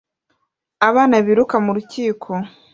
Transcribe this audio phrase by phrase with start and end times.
[0.89, 2.31] Abana biruka mu rukiko